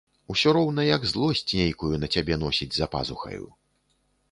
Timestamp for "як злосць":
0.85-1.51